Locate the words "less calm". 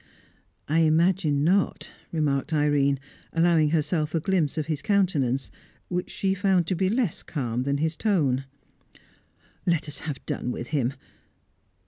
6.89-7.61